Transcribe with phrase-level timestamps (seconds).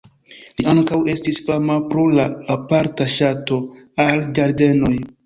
[0.59, 3.59] Li ankaŭ estis fama pro la aparta ŝato
[4.07, 4.95] al ĝardenoj.